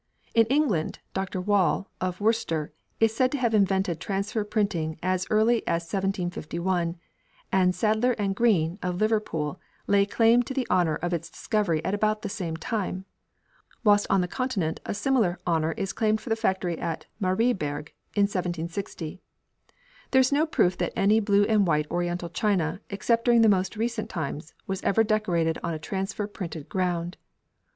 In 0.33 0.47
England, 0.47 0.97
Dr. 1.13 1.39
Wall, 1.39 1.87
of 2.01 2.19
Worcester, 2.19 2.73
is 2.99 3.15
said 3.15 3.31
to 3.33 3.37
have 3.37 3.53
invented 3.53 3.99
transfer 3.99 4.43
printing 4.43 4.97
as 5.03 5.27
early 5.29 5.59
as 5.67 5.83
1751, 5.83 6.97
and 7.51 7.75
Sadler 7.75 8.13
and 8.13 8.35
Green, 8.35 8.79
of 8.81 8.95
Liverpool, 8.99 9.59
lay 9.85 10.07
claim 10.07 10.41
to 10.41 10.55
the 10.55 10.65
honour 10.71 10.95
of 10.95 11.13
its 11.13 11.29
discovery 11.29 11.85
at 11.85 11.93
about 11.93 12.23
the 12.23 12.29
same 12.29 12.57
time, 12.57 13.05
whilst 13.83 14.07
on 14.09 14.21
the 14.21 14.27
Continent 14.27 14.79
a 14.87 14.95
similar 14.95 15.37
honour 15.45 15.73
is 15.73 15.93
claimed 15.93 16.19
for 16.19 16.29
the 16.29 16.35
factory 16.35 16.79
at 16.79 17.05
Marieberg 17.21 17.89
in 18.15 18.23
1760. 18.23 19.21
There 20.09 20.19
is 20.19 20.31
no 20.31 20.47
proof 20.47 20.75
that 20.79 20.93
any 20.95 21.19
blue 21.19 21.43
and 21.43 21.67
white 21.67 21.85
Oriental 21.91 22.29
china, 22.29 22.81
except 22.89 23.23
during 23.23 23.41
the 23.43 23.47
most 23.49 23.75
recent 23.75 24.09
times, 24.09 24.55
was 24.65 24.81
ever 24.81 25.03
decorated 25.03 25.59
on 25.61 25.75
a 25.75 25.77
transfer 25.77 26.25
printed 26.25 26.69
ground. 26.69 27.17